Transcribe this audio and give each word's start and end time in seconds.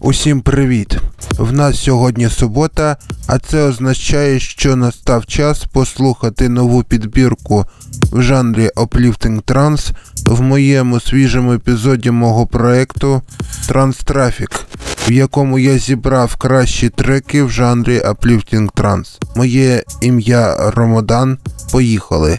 Усім 0.00 0.40
привіт! 0.40 0.98
В 1.38 1.52
нас 1.52 1.80
сьогодні 1.80 2.28
субота, 2.28 2.96
а 3.26 3.38
це 3.38 3.62
означає, 3.62 4.40
що 4.40 4.76
настав 4.76 5.26
час 5.26 5.64
послухати 5.64 6.48
нову 6.48 6.82
підбірку 6.82 7.64
в 8.12 8.22
жанрі 8.22 8.70
Uplifting 8.76 9.42
Trance 9.42 9.90
в 10.26 10.40
моєму 10.40 11.00
свіжому 11.00 11.52
епізоді 11.52 12.10
мого 12.10 12.46
проекту 12.46 13.22
Trans 13.68 14.04
Traffic, 14.04 14.60
в 15.08 15.12
якому 15.12 15.58
я 15.58 15.78
зібрав 15.78 16.36
кращі 16.36 16.88
треки 16.88 17.42
в 17.42 17.50
жанрі 17.50 17.98
Uplifting 17.98 18.72
Trance. 18.72 19.36
Моє 19.36 19.84
ім'я 20.00 20.70
Ромодан. 20.70 21.38
Поїхали! 21.72 22.38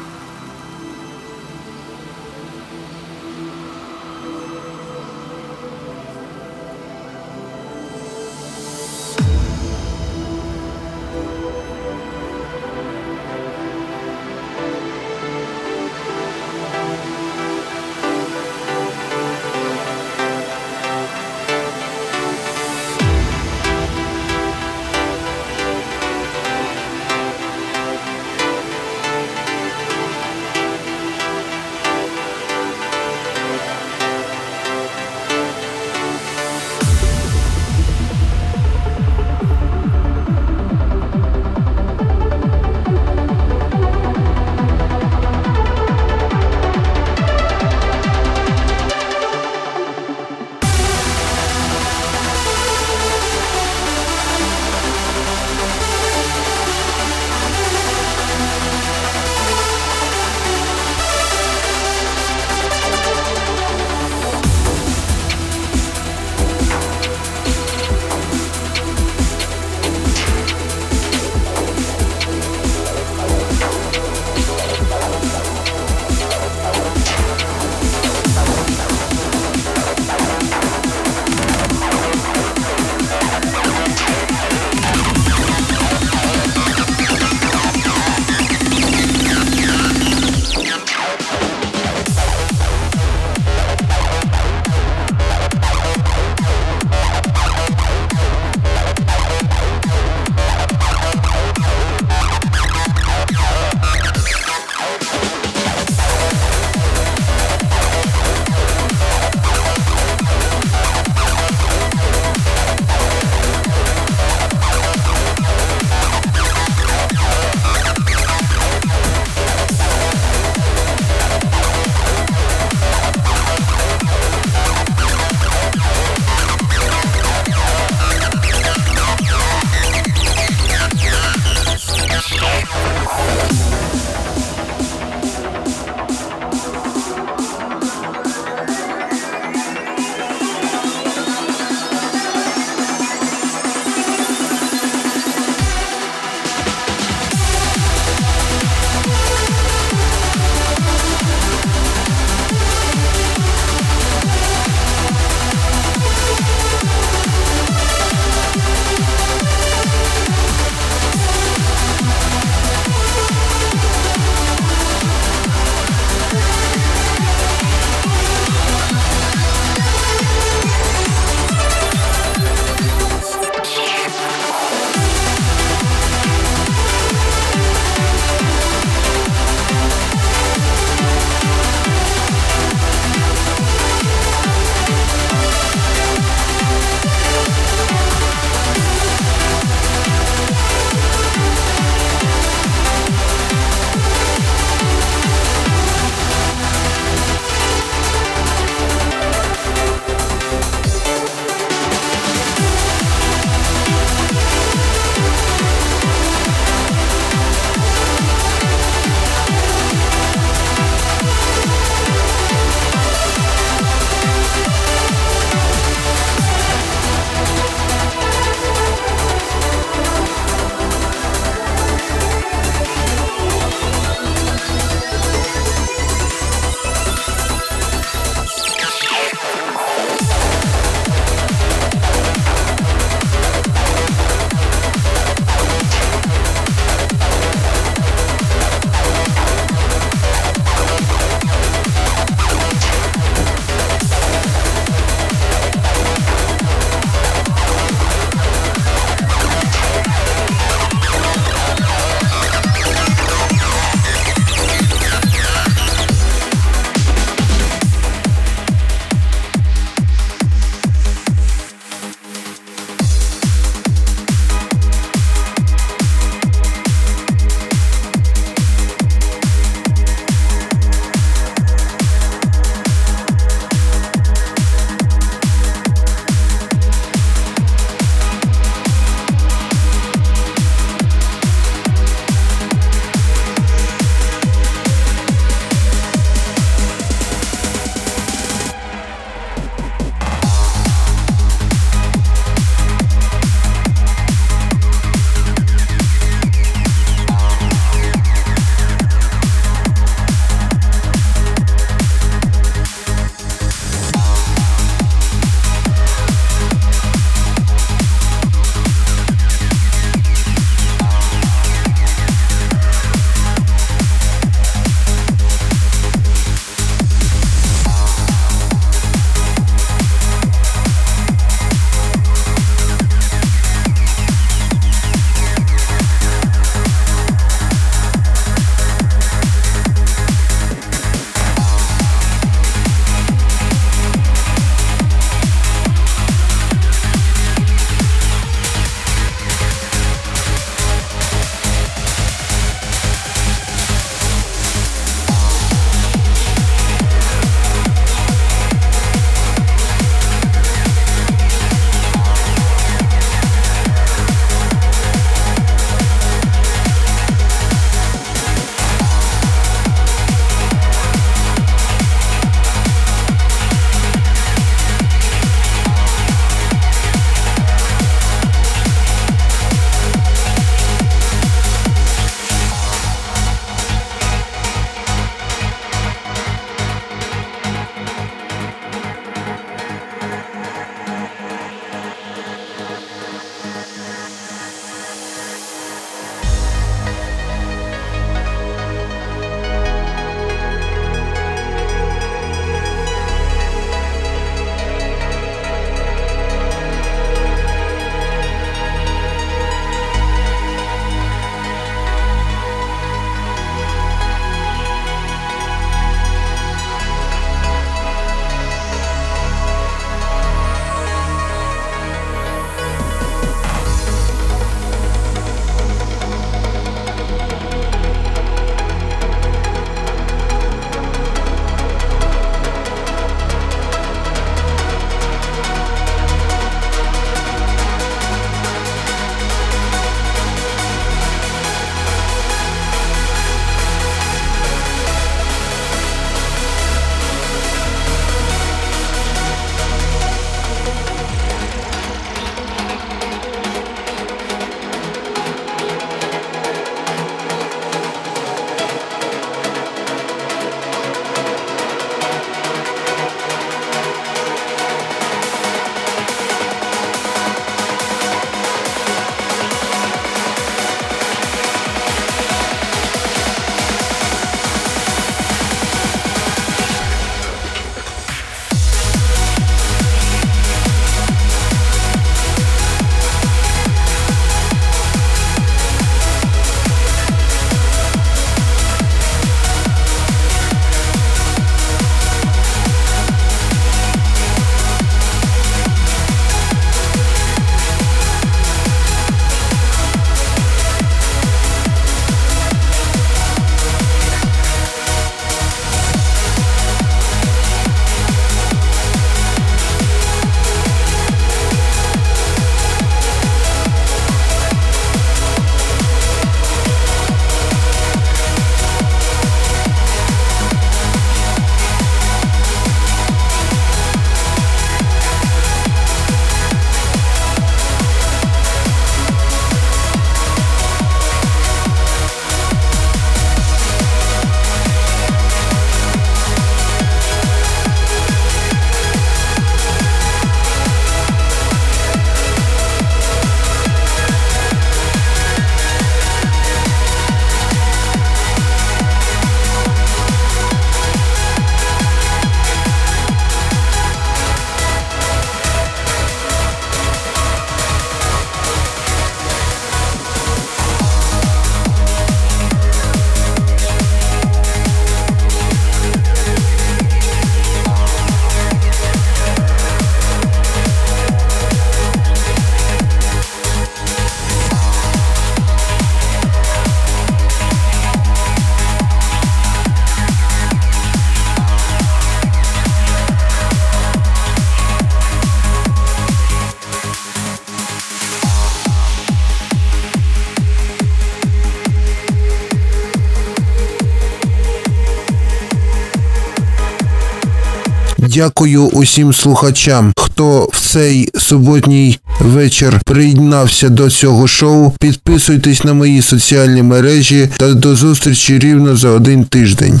Дякую 588.36 588.82
усім 588.86 589.32
слухачам, 589.32 590.12
хто 590.16 590.68
в 590.72 590.80
цей 590.80 591.28
суботній 591.38 592.18
вечір 592.40 593.00
приєднався 593.04 593.88
до 593.88 594.10
цього 594.10 594.46
шоу. 594.46 594.92
Підписуйтесь 595.00 595.84
на 595.84 595.94
мої 595.94 596.22
соціальні 596.22 596.82
мережі 596.82 597.48
та 597.56 597.74
до 597.74 597.96
зустрічі 597.96 598.58
рівно 598.58 598.96
за 598.96 599.08
один 599.08 599.44
тиждень. 599.44 600.00